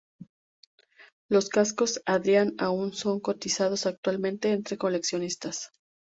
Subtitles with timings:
[1.29, 5.69] Los cascos Adrian aún son cotizados actualmente entre coleccionistas.